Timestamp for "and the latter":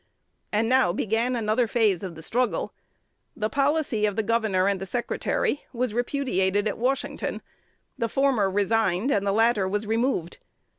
9.11-9.67